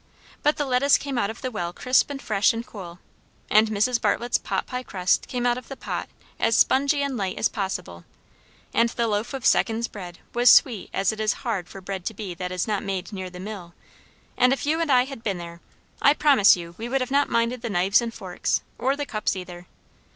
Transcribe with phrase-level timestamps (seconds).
[0.41, 2.97] But the lettuce came out of the well crisp and fresh and cool;
[3.51, 4.01] and Mrs.
[4.01, 8.03] Bartlett's pot pie crust came out of the pot as spongy and light as possible;
[8.73, 12.15] and the loaf of "seconds" bread was sweet as it is hard for bread to
[12.15, 13.75] be that is not made near the mill;
[14.37, 15.61] and if you and I had been there,
[16.01, 19.35] I promise you we would not have minded the knives and forks, or the cups
[19.35, 19.67] either.